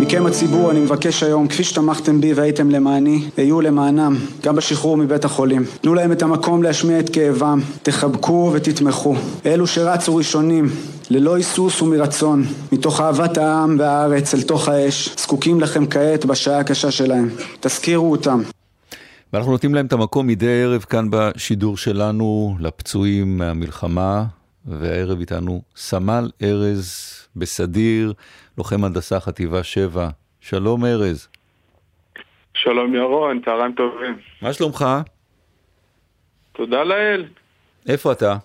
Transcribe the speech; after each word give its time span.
מכם 0.00 0.26
הציבור 0.26 0.70
אני 0.70 0.80
מבקש 0.80 1.22
היום, 1.22 1.48
כפי 1.48 1.64
שתמכתם 1.64 2.20
בי 2.20 2.32
והייתם 2.32 2.70
למעני, 2.70 3.24
היו 3.36 3.60
למענם, 3.60 4.16
גם 4.42 4.56
בשחרור 4.56 4.96
מבית 4.96 5.24
החולים. 5.24 5.64
תנו 5.80 5.94
להם 5.94 6.12
את 6.12 6.22
המקום 6.22 6.62
להשמיע 6.62 6.98
את 6.98 7.10
כאבם, 7.10 7.60
תחבקו 7.82 8.50
ותתמכו. 8.54 9.14
אלו 9.46 9.66
שרצו 9.66 10.16
ראשונים, 10.16 10.68
ללא 11.10 11.34
היסוס 11.34 11.82
ומרצון, 11.82 12.44
מתוך 12.72 13.00
אהבת 13.00 13.38
העם 13.38 13.76
והארץ 13.78 14.34
אל 14.34 14.42
תוך 14.42 14.68
האש, 14.68 15.10
זקוקים 15.18 15.60
לכם 15.60 15.86
כעת 15.86 16.24
בשעה 16.24 16.58
הקשה 16.58 16.90
שלהם. 16.90 17.28
תזכירו 17.60 18.10
אותם. 18.10 18.42
ואנחנו 19.32 19.52
נותנים 19.52 19.74
להם 19.74 19.86
את 19.86 19.92
המקום 19.92 20.26
מדי 20.26 20.62
ערב 20.62 20.80
כאן 20.80 21.08
בשידור 21.10 21.76
שלנו 21.76 22.56
לפצועים 22.60 23.38
מהמלחמה, 23.38 24.24
והערב 24.64 25.20
איתנו 25.20 25.62
סמל 25.76 26.30
ארז 26.42 27.16
בסדיר, 27.36 28.12
לוחם 28.58 28.84
הנדסה 28.84 29.20
חטיבה 29.20 29.62
7. 29.62 30.08
שלום 30.40 30.84
ארז. 30.84 31.28
שלום 32.54 32.94
ירון, 32.94 33.40
צהריים 33.44 33.72
טובים. 33.72 34.18
מה 34.42 34.52
שלומך? 34.52 34.84
תודה 36.52 36.84
לאל. 36.84 37.24
איפה 37.88 38.12
אתה? 38.12 38.36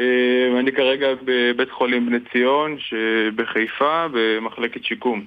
אה, 0.00 0.60
אני 0.60 0.72
כרגע 0.72 1.06
בבית 1.24 1.70
חולים 1.70 2.06
בני 2.06 2.18
ציון 2.32 2.76
שבחיפה 2.78 4.06
במחלקת 4.12 4.84
שיקום. 4.84 5.24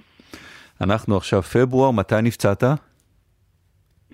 אנחנו 0.81 1.17
עכשיו 1.17 1.41
פברואר, 1.41 1.91
מתי 1.91 2.15
נפצעת? 2.23 2.63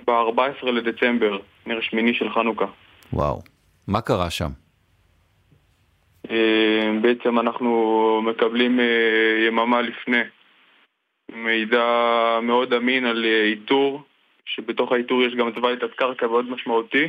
ב-14 0.07 0.65
לדצמבר, 0.65 1.37
נר 1.65 1.81
שמיני 1.81 2.13
של 2.13 2.29
חנוכה. 2.29 2.65
וואו, 3.13 3.41
מה 3.87 4.01
קרה 4.01 4.29
שם? 4.29 4.49
אה, 6.29 6.91
בעצם 7.01 7.39
אנחנו 7.39 8.21
מקבלים 8.25 8.79
אה, 8.79 9.45
יממה 9.47 9.81
לפני 9.81 10.21
מידע 11.31 11.85
מאוד 12.41 12.73
אמין 12.73 13.05
על 13.05 13.25
אה, 13.25 13.43
איתור, 13.43 14.04
שבתוך 14.45 14.91
האיתור 14.91 15.23
יש 15.23 15.35
גם 15.35 15.51
צבא 15.51 15.76
תת 15.76 15.93
קרקע 15.93 16.27
מאוד 16.27 16.49
משמעותי, 16.49 17.07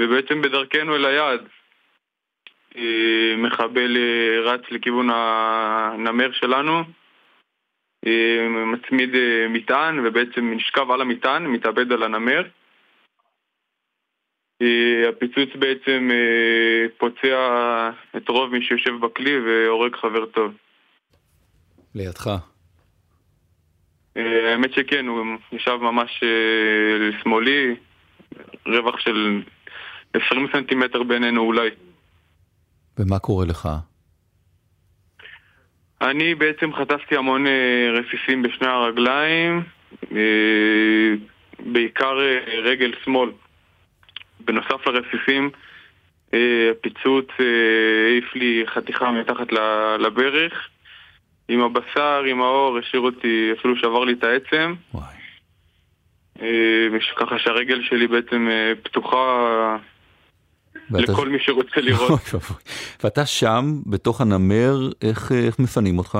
ובעצם 0.00 0.42
בדרכנו 0.42 0.96
אל 0.96 1.04
היעד 1.04 1.48
מחבל 3.38 3.96
רץ 4.44 4.60
לכיוון 4.70 5.08
הנמר 5.12 6.32
שלנו, 6.32 6.82
מצמיד 8.66 9.10
מטען 9.48 10.06
ובעצם 10.06 10.52
נשכב 10.56 10.90
על 10.90 11.00
המטען, 11.00 11.46
מתאבד 11.46 11.92
על 11.92 12.02
הנמר. 12.02 12.42
הפיצוץ 15.08 15.48
בעצם 15.58 16.08
אה, 16.10 16.88
פוצע 16.98 17.90
את 18.16 18.28
רוב 18.28 18.52
מי 18.52 18.62
שיושב 18.62 18.90
בכלי 19.00 19.38
והורג 19.38 19.96
חבר 19.96 20.26
טוב. 20.26 20.52
לידך. 21.94 22.30
אה, 24.16 24.52
האמת 24.52 24.72
שכן, 24.72 25.06
הוא 25.06 25.36
ישב 25.52 25.76
ממש 25.80 26.20
אה, 26.22 27.08
לשמאלי, 27.08 27.74
רווח 28.66 28.98
של 28.98 29.42
20 30.14 30.46
סנטימטר 30.52 31.02
בינינו 31.02 31.40
אולי. 31.40 31.70
ומה 32.98 33.18
קורה 33.18 33.46
לך? 33.46 33.68
אני 36.00 36.34
בעצם 36.34 36.72
חטפתי 36.72 37.16
המון 37.16 37.44
רסיסים 37.92 38.42
בשני 38.42 38.66
הרגליים, 38.66 39.62
בעיקר 41.58 42.18
רגל 42.62 42.92
שמאל. 43.04 43.30
בנוסף 44.44 44.86
לרסיסים, 44.86 45.50
אה, 46.34 46.70
הפיצוץ 46.70 47.28
אה, 47.40 47.46
העיף 48.06 48.34
לי 48.34 48.64
חתיכה 48.66 49.10
מתחת 49.10 49.52
לברך. 49.98 50.68
עם 51.48 51.60
הבשר, 51.60 52.22
עם 52.26 52.42
האור, 52.42 52.78
השאיר 52.78 53.02
אותי, 53.02 53.50
אפילו 53.58 53.76
שבר 53.76 54.04
לי 54.04 54.12
את 54.12 54.24
העצם. 54.24 54.74
אה, 56.42 56.88
ככה 57.16 57.38
שהרגל 57.38 57.82
שלי 57.82 58.06
בעצם 58.06 58.48
פתוחה 58.82 59.76
ואתה... 60.90 61.12
לכל 61.12 61.28
מי 61.28 61.38
שרוצה 61.40 61.80
לראות. 61.88 62.20
ואתה 63.04 63.26
שם, 63.26 63.64
בתוך 63.86 64.20
הנמר, 64.20 64.76
איך, 65.02 65.32
איך 65.32 65.58
מפנים 65.58 65.98
אותך? 65.98 66.18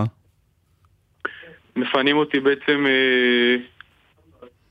מפנים 1.76 2.16
אותי 2.16 2.40
בעצם 2.40 2.86
אה, 2.86 3.56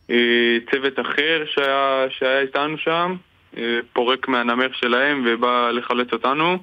אה, 0.09 0.57
צוות 0.71 0.99
אחר 0.99 1.43
שהיה, 1.45 2.05
שהיה 2.09 2.39
איתנו 2.39 2.77
שם. 2.77 3.15
פורק 3.93 4.27
מהנמר 4.27 4.67
שלהם 4.73 5.23
ובא 5.25 5.71
לחלץ 5.71 6.07
אותנו. 6.13 6.57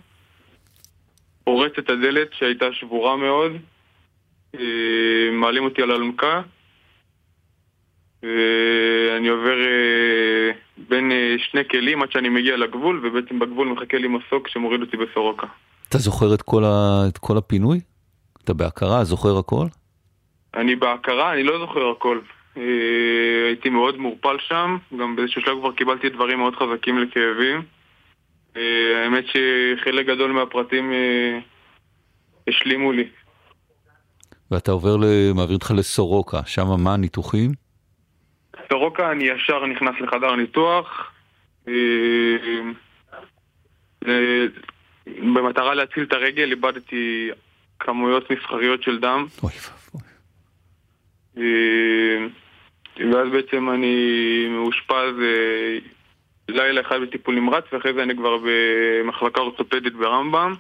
פורץ 1.45 1.73
את 1.79 1.91
הדלת 1.91 2.29
שהייתה 2.33 2.73
שבורה 2.73 3.17
מאוד, 3.17 3.53
אה, 4.55 5.31
מעלים 5.33 5.65
אותי 5.65 5.83
על 5.83 5.91
אלונקה, 5.91 6.43
ואני 8.23 9.29
עובר 9.29 9.59
אה, 9.61 10.51
בין 10.89 11.13
אה, 11.13 11.35
שני 11.39 11.69
כלים 11.71 12.03
עד 12.03 12.13
שאני 12.13 12.29
מגיע 12.29 12.57
לגבול, 12.57 13.01
ובעצם 13.07 13.39
בגבול 13.39 13.69
מחכה 13.69 13.99
לי 13.99 14.09
מסוק 14.09 14.49
שמוריד 14.49 14.81
אותי 14.81 14.97
בסורוקה. 14.97 15.47
אתה 15.89 15.99
זוכר 15.99 16.35
את 16.35 16.43
כל, 16.43 16.65
ה... 16.65 17.03
את 17.09 17.19
כל 17.19 17.37
הפינוי? 17.37 17.81
אתה 18.45 18.55
בהכרה? 18.55 19.05
זוכר 19.05 19.39
הכל? 19.39 19.67
אני 20.55 20.77
בהכרה, 20.77 21.33
אני 21.33 21.43
לא 21.43 21.59
זוכר 21.59 21.91
הכל. 21.91 22.19
אה, 22.57 22.63
הייתי 23.47 23.69
מאוד 23.69 23.99
מעורפל 23.99 24.37
שם, 24.39 24.77
גם 24.99 25.17
באיזשהו 25.17 25.43
שלב 25.43 25.59
כבר 25.61 25.73
קיבלתי 25.73 26.09
דברים 26.09 26.39
מאוד 26.39 26.55
חזקים 26.57 26.99
לכאבים. 26.99 27.63
אה, 28.57 29.03
האמת 29.05 29.25
שחלק 29.27 30.07
גדול 30.07 30.33
מהפרטים 30.33 30.93
אה, 30.93 31.39
השלימו 32.49 32.93
לי. 32.93 33.09
ואתה 34.51 34.73
עובר, 34.73 34.97
מעביר 35.35 35.55
אותך 35.55 35.71
לסורוקה, 35.77 36.41
שם 36.47 36.67
מה 36.79 36.95
הניתוחים? 36.95 37.51
סורוקה 38.69 39.13
אני 39.13 39.25
ישר 39.25 39.67
נכנס 39.67 39.95
לחדר 40.01 40.37
ניתוח 40.37 41.13
במטרה 45.07 45.75
להציל 45.75 46.03
את 46.03 46.13
הרגל 46.13 46.51
איבדתי 46.51 47.31
כמויות 47.81 48.31
מסחריות 48.31 48.83
של 48.83 49.01
דם. 49.01 49.27
אוי 49.43 49.53
ואבוי. 49.53 49.80
ואז 52.97 53.29
בעצם 53.33 53.71
אני 53.71 53.97
מאושפז 54.51 55.15
אה, 55.23 55.79
לילה 56.49 56.81
אחד 56.81 57.01
בטיפול 57.03 57.35
נמרץ, 57.35 57.65
ואחרי 57.73 57.95
זה 57.95 58.03
אני 58.03 58.17
כבר 58.17 58.37
במחלקה 58.45 59.41
אורתופדית 59.41 59.95
ברמב"ם. 59.95 60.55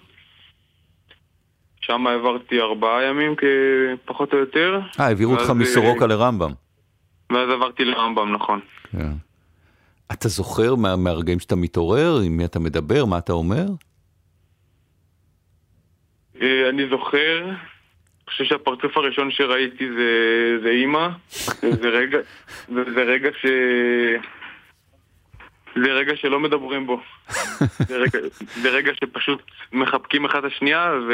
שם 1.80 2.06
העברתי 2.06 2.60
ארבעה 2.60 3.04
ימים 3.04 3.34
פחות 4.04 4.32
או 4.32 4.38
יותר. 4.38 4.80
אה, 5.00 5.06
העבירו 5.06 5.32
אותך 5.32 5.50
מסורוקה 5.50 6.06
לרמב"ם. 6.06 6.50
ואז 7.30 7.50
עברתי 7.50 7.84
לרמב"ם, 7.84 8.32
נכון. 8.32 8.60
כן. 8.92 9.12
אתה 10.12 10.28
זוכר 10.28 10.74
מה, 10.74 10.96
מהרגעים 10.96 11.40
שאתה 11.40 11.56
מתעורר, 11.56 12.20
עם 12.24 12.36
מי 12.36 12.44
אתה 12.44 12.58
מדבר, 12.58 13.04
מה 13.04 13.19
אתה 13.19 13.32
אומר? 13.32 13.66
אה, 16.42 16.69
אני 16.69 16.88
זוכר 16.88 17.50
חושב 18.30 18.44
שהפרצוף 18.44 18.96
הראשון 18.96 19.30
שראיתי 19.30 19.88
זה, 19.92 20.10
זה 20.62 20.68
אימא, 20.70 21.08
וזה 21.62 21.88
רגע, 21.88 22.18
וזה 22.68 23.02
רגע 23.02 23.30
ש... 23.41 23.46
זה 25.74 25.92
רגע 25.92 26.16
שלא 26.16 26.40
מדברים 26.40 26.86
בו. 26.86 27.00
זה, 27.78 27.96
רגע, 27.96 28.19
זה 28.62 28.69
רגע 28.69 28.92
שפשוט 28.94 29.42
מחבקים 29.72 30.24
אחד 30.24 30.38
את 30.38 30.52
השנייה, 30.52 30.92
ו... 31.08 31.12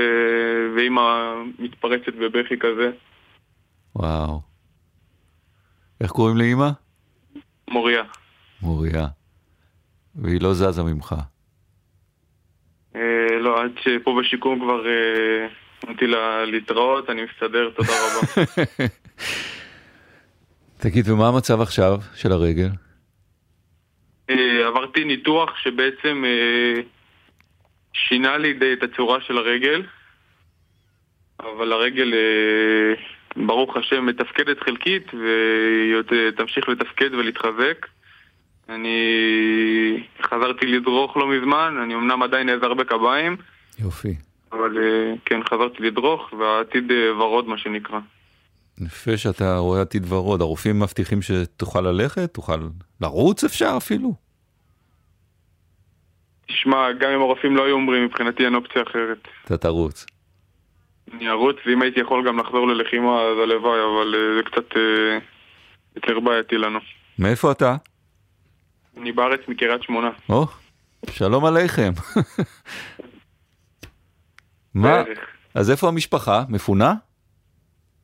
ואימא 0.76 1.34
מתפרצת 1.58 2.14
בבכי 2.14 2.58
כזה. 2.58 2.90
וואו. 3.96 4.40
איך 6.00 6.10
קוראים 6.10 6.36
לאימא? 6.36 6.68
מוריה. 7.70 8.02
מוריה. 8.62 9.06
והיא 10.14 10.40
לא 10.40 10.54
זזה 10.54 10.82
ממך. 10.82 11.14
אה, 12.96 13.38
לא, 13.40 13.62
עד 13.62 13.72
שפה 13.80 14.20
בשיקום 14.20 14.60
כבר... 14.60 14.86
אה, 14.86 15.46
אמרתי 15.84 16.06
לה 16.06 16.44
להתראות, 16.44 17.10
אני 17.10 17.22
מסתדר, 17.22 17.70
תודה 17.76 17.92
רבה. 17.92 18.44
תגיד, 20.82 21.08
ומה 21.08 21.28
המצב 21.28 21.60
עכשיו 21.60 21.98
של 22.14 22.32
הרגל? 22.32 22.68
אה, 24.30 24.66
עברתי 24.66 25.04
ניתוח 25.04 25.56
שבעצם 25.56 26.24
אה, 26.26 26.82
שינה 27.92 28.36
לי 28.36 28.52
די 28.52 28.72
את 28.72 28.82
הצורה 28.82 29.20
של 29.20 29.38
הרגל, 29.38 29.82
אבל 31.40 31.72
הרגל, 31.72 32.14
אה, 32.14 32.94
ברוך 33.46 33.76
השם, 33.76 34.06
מתפקדת 34.06 34.60
חלקית 34.60 35.14
והיא 35.14 36.30
תמשיך 36.36 36.68
לתפקד 36.68 37.14
ולהתחזק. 37.14 37.86
אני 38.68 38.98
חזרתי 40.22 40.66
לדרוך 40.66 41.16
לא 41.16 41.28
מזמן, 41.28 41.76
אני 41.82 41.94
אמנם 41.94 42.22
עדיין 42.22 42.46
נעזר 42.46 42.74
בקביים. 42.74 43.36
יופי. 43.78 44.14
אבל 44.52 44.78
אה, 44.78 45.14
כן, 45.24 45.40
חזרתי 45.44 45.82
לדרוך, 45.82 46.32
והעתיד 46.38 46.90
אה, 46.90 47.16
ורוד, 47.18 47.48
מה 47.48 47.58
שנקרא. 47.58 47.98
יפה 48.86 49.16
שאתה 49.16 49.56
רואה 49.56 49.80
עתיד 49.80 50.12
ורוד. 50.12 50.40
הרופאים 50.40 50.80
מבטיחים 50.80 51.22
שתוכל 51.22 51.80
ללכת? 51.80 52.34
תוכל 52.34 52.56
לרוץ 53.00 53.44
אפשר 53.44 53.74
אפילו? 53.76 54.14
תשמע, 56.46 56.92
גם 56.92 57.10
אם 57.10 57.20
הרופאים 57.20 57.56
לא 57.56 57.64
היו 57.64 57.74
אומרים, 57.74 58.04
מבחינתי 58.04 58.44
אין 58.44 58.54
אופציה 58.54 58.82
אחרת. 58.82 59.28
אתה 59.44 59.56
תרוץ. 59.56 60.06
אני 61.12 61.28
ארוץ, 61.28 61.56
ואם 61.66 61.82
הייתי 61.82 62.00
יכול 62.00 62.28
גם 62.28 62.38
לחזור 62.38 62.68
ללחימה, 62.68 63.20
אז 63.20 63.38
הלוואי, 63.42 63.80
אבל 63.80 64.14
אה, 64.14 64.36
זה 64.36 64.42
קצת 64.42 64.78
יותר 65.96 66.20
בעייתי 66.20 66.58
לנו. 66.58 66.78
מאיפה 67.18 67.52
אתה? 67.52 67.76
אני 68.96 69.12
בארץ 69.12 69.40
מקריית 69.48 69.82
שמונה. 69.82 70.10
או, 70.28 70.46
שלום 71.10 71.44
עליכם. 71.44 71.92
מה? 74.76 75.02
בערך. 75.02 75.18
אז 75.54 75.70
איפה 75.70 75.88
המשפחה? 75.88 76.42
מפונה? 76.48 76.94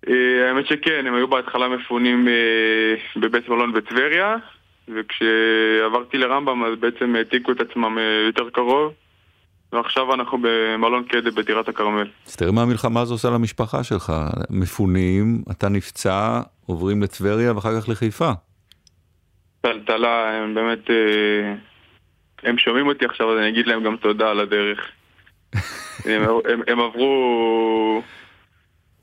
אה, 0.09 0.49
האמת 0.49 0.67
שכן, 0.67 1.07
הם 1.07 1.15
היו 1.15 1.29
בהתחלה 1.29 1.69
מפונים 1.69 2.29
אה, 2.29 3.21
בבית 3.21 3.49
מלון 3.49 3.73
בטבריה, 3.73 4.37
וכשעברתי 4.89 6.19
לרמב"ם 6.19 6.65
אז 6.65 6.79
בעצם 6.81 7.17
העתיקו 7.17 7.53
את 7.53 7.61
עצמם 7.61 7.99
אה, 7.99 8.27
יותר 8.27 8.51
קרוב, 8.51 8.93
ועכשיו 9.73 10.15
אנחנו 10.15 10.39
במלון 10.41 11.05
קדע 11.05 11.31
בטירת 11.31 11.69
הכרמל. 11.69 12.07
אז 12.27 12.37
תראה 12.37 12.53
מה 12.53 12.63
המלחמה 12.63 13.01
הזו 13.01 13.15
עושה 13.15 13.31
למשפחה 13.31 13.85
שלך. 13.85 14.13
מפונים, 14.51 15.43
אתה 15.51 15.69
נפצע, 15.69 16.41
עוברים 16.67 17.03
לטבריה 17.03 17.55
ואחר 17.55 17.81
כך 17.81 17.89
לחיפה. 17.89 18.31
טלטלה, 19.61 20.39
הם 20.39 20.55
באמת... 20.55 20.91
הם 22.43 22.59
שומעים 22.59 22.87
אותי 22.87 23.05
עכשיו, 23.05 23.33
אז 23.33 23.39
אני 23.39 23.49
אגיד 23.49 23.67
להם 23.67 23.83
גם 23.83 23.97
תודה 23.97 24.31
על 24.31 24.41
הדרך. 24.41 24.93
הם, 26.05 26.23
הם, 26.49 26.61
הם 26.67 26.81
עברו... 26.81 28.03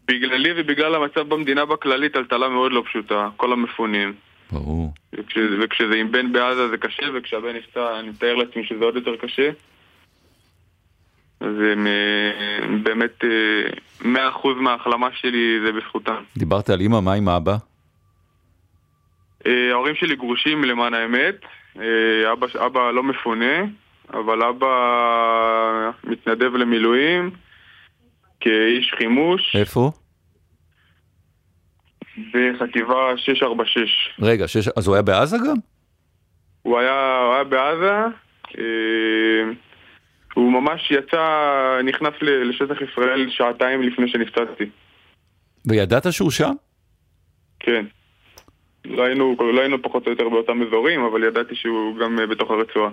בגללי 0.10 0.50
ובגלל 0.56 0.96
המצב 0.96 1.30
במדינה 1.30 1.66
בכללי, 1.66 2.10
טלטלה 2.10 2.50
מאוד 2.50 2.72
לא 2.72 2.84
פשוטה, 2.86 3.30
כל 3.38 3.54
המפונים. 3.54 4.14
ברור. 4.52 4.94
וכש, 5.14 5.38
וכשזה 5.62 5.96
עם 5.96 6.12
בן 6.12 6.32
בעזה 6.32 6.68
זה 6.68 6.78
קשה, 6.78 7.06
וכשהבן 7.14 7.56
נפצע, 7.56 8.00
אני 8.00 8.10
מתאר 8.10 8.36
לעצמי 8.36 8.64
שזה 8.66 8.86
עוד 8.86 8.96
יותר 8.96 9.16
קשה. 9.16 9.50
אז 11.40 11.56
הם 11.72 11.88
אה, 11.88 12.68
באמת, 12.84 13.24
אה, 13.24 13.30
מאה 14.02 14.30
אחוז 14.30 14.58
מההחלמה 14.58 15.08
שלי 15.14 15.60
זה 15.66 15.72
בזכותם. 15.72 16.24
דיברת 16.38 16.70
על 16.70 16.80
אימא, 16.80 17.00
מה 17.00 17.14
עם 17.14 17.30
אבא? 17.30 17.56
אה, 19.48 19.72
ההורים 19.72 19.96
שלי 19.96 20.16
גרושים 20.16 20.64
למען 20.64 20.94
האמת, 20.94 21.36
אה, 21.80 22.34
אבא, 22.34 22.48
אבא 22.66 22.92
לא 22.92 23.04
מפונה, 23.04 23.64
אבל 24.14 24.44
אבא 24.44 25.92
מתנדב 26.04 26.56
למילואים 26.56 27.32
כאיש 28.40 28.94
חימוש 28.98 29.56
איפה? 29.56 29.92
בחטיבה 32.18 33.18
646. 33.18 34.16
רגע, 34.22 34.48
שש... 34.48 34.68
אז 34.68 34.88
הוא 34.88 34.96
היה 34.96 35.02
בעזה 35.02 35.38
גם? 35.38 35.56
הוא 36.62 36.80
היה, 36.80 37.22
הוא 37.26 37.34
היה 37.34 37.44
בעזה, 37.44 37.92
אה, 38.58 39.52
הוא 40.34 40.52
ממש 40.52 40.92
יצא, 40.92 41.80
נכנס 41.84 42.14
לשטח 42.22 42.82
ישראל 42.82 43.30
שעתיים 43.30 43.82
לפני 43.82 44.08
שנפצעתי. 44.08 44.70
וידעת 45.66 46.14
שהוא 46.14 46.32
שם? 46.32 46.54
כן. 47.60 47.86
לא 48.86 49.04
היינו, 49.04 49.36
לא 49.54 49.62
היינו 49.62 49.82
פחות 49.82 50.06
או 50.06 50.12
יותר 50.12 50.30
באותם 50.30 50.62
אזורים, 50.62 51.04
אבל 51.04 51.24
ידעתי 51.24 51.56
שהוא 51.56 51.98
גם 51.98 52.20
אה, 52.20 52.28
בתוך 52.28 52.52
הרצועה. 52.52 52.92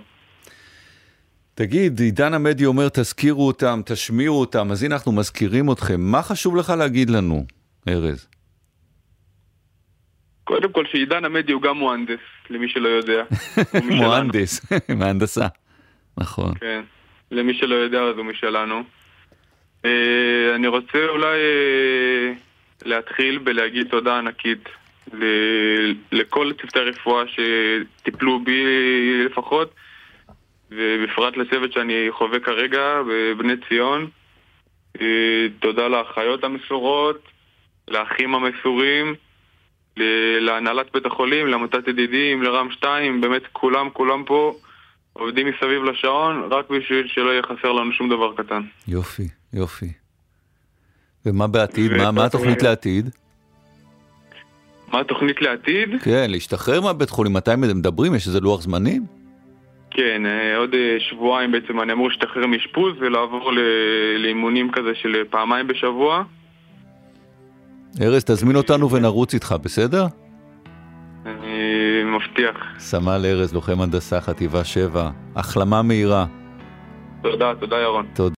תגיד, 1.58 2.00
עידן 2.00 2.34
עמדי 2.34 2.64
אומר 2.64 2.88
תזכירו 2.88 3.46
אותם, 3.46 3.80
תשמיעו 3.86 4.40
אותם, 4.40 4.70
אז 4.70 4.82
הנה 4.82 4.94
אנחנו 4.94 5.12
מזכירים 5.12 5.72
אתכם. 5.72 6.00
מה 6.00 6.22
חשוב 6.22 6.56
לך 6.56 6.72
להגיד 6.78 7.10
לנו, 7.10 7.44
ארז? 7.88 8.28
קודם 10.44 10.72
כל 10.72 10.84
שעידן 10.86 11.24
עמדי 11.24 11.52
הוא 11.52 11.62
גם 11.62 11.76
מוהנדס, 11.76 12.20
למי 12.50 12.68
שלא 12.68 12.88
יודע. 12.88 13.22
מוהנדס, 13.98 14.72
מהנדסה. 14.98 15.46
נכון. 16.18 16.54
כן. 16.60 16.82
למי 17.30 17.54
שלא 17.54 17.74
יודע 17.74 18.00
אז 18.00 18.16
הוא 18.16 18.24
משלנו. 18.24 18.82
אה, 19.84 20.54
אני 20.54 20.66
רוצה 20.66 20.98
אולי 21.08 21.38
אה, 21.38 22.32
להתחיל 22.84 23.38
בלהגיד 23.38 23.86
תודה 23.90 24.18
ענקית 24.18 24.68
לכל 26.12 26.52
צוותי 26.60 26.78
הרפואה 26.78 27.24
שטיפלו 27.26 28.44
בי 28.44 28.64
לפחות, 29.24 29.74
ובפרט 30.70 31.36
לצוות 31.36 31.72
שאני 31.72 32.06
חווה 32.10 32.40
כרגע 32.40 33.02
בבני 33.08 33.52
ציון. 33.68 34.08
אה, 35.00 35.46
תודה 35.60 35.88
לאחיות 35.88 36.44
המסורות, 36.44 37.28
לאחים 37.88 38.34
המסורים, 38.34 39.14
להנהלת 40.40 40.86
בית 40.92 41.06
החולים, 41.06 41.46
לעמותת 41.46 41.88
ידידים, 41.88 42.42
לרם 42.42 42.70
2, 42.70 43.20
באמת 43.20 43.42
כולם, 43.52 43.90
כולם 43.92 44.24
פה 44.26 44.56
עובדים 45.12 45.46
מסביב 45.46 45.82
לשעון, 45.82 46.48
רק 46.50 46.70
בשביל 46.70 47.08
שלא 47.08 47.30
יהיה 47.30 47.42
חסר 47.42 47.72
לנו 47.72 47.92
שום 47.92 48.08
דבר 48.08 48.32
קטן. 48.36 48.62
יופי, 48.88 49.28
יופי. 49.52 49.92
ומה 51.26 51.46
בעתיד? 51.46 51.92
מה, 51.92 52.10
מה 52.10 52.24
התוכנית 52.24 52.62
לעתיד? 52.62 53.10
מה 54.92 55.00
התוכנית 55.00 55.42
לעתיד? 55.42 56.02
כן, 56.02 56.30
להשתחרר 56.30 56.80
מהבית 56.80 57.10
חולים, 57.10 57.32
מתי 57.32 57.50
מדברים? 57.56 58.14
יש 58.14 58.26
איזה 58.26 58.40
לוח 58.40 58.60
זמנים? 58.60 59.06
כן, 59.96 60.26
אה, 60.26 60.56
עוד 60.56 60.74
אה, 60.74 60.96
שבועיים 60.98 61.52
בעצם 61.52 61.80
אני 61.80 61.92
אמור 61.92 62.08
להשתחרר 62.08 62.46
מאשפוז 62.46 62.92
ולעבור 63.00 63.52
ל- 63.52 63.58
לאימונים 64.18 64.70
כזה 64.72 64.90
של 64.94 65.14
אה, 65.16 65.20
פעמיים 65.30 65.66
בשבוע. 65.66 66.22
ארז, 68.02 68.24
תזמין 68.24 68.56
אותנו 68.56 68.90
ונרוץ 68.90 69.34
איתך, 69.34 69.54
בסדר? 69.62 70.04
אני 71.26 71.58
מבטיח. 72.04 72.56
סמל 72.78 73.22
ארז, 73.26 73.54
לוחם 73.54 73.80
הנדסה, 73.80 74.20
חטיבה 74.20 74.64
7. 74.64 75.10
החלמה 75.36 75.82
מהירה. 75.82 76.26
תודה, 77.22 77.52
תודה 77.60 77.76
ירון. 77.76 78.06
תודה. 78.14 78.34